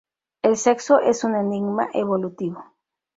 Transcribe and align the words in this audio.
El 0.41 0.57
sexo 0.57 0.97
es 0.97 1.23
un 1.23 1.35
enigma 1.35 1.89
evolutivo. 1.93 2.65